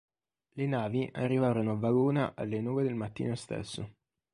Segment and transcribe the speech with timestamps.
[0.55, 3.97] Le navi arrivarono a Valona alle nove del mattino stesso.